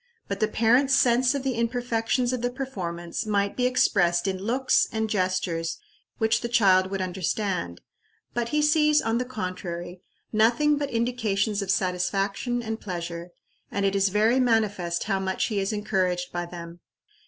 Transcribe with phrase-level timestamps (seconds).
[0.27, 4.87] But the parent's sense of the imperfections of the performance might be expressed in looks
[4.91, 5.77] and gestures
[6.17, 7.81] which the child would understand;
[8.33, 10.01] but he sees, on the contrary,
[10.33, 13.29] nothing but indications of satisfaction and pleasure,
[13.69, 16.79] and it is very manifest how much he is encouraged by them.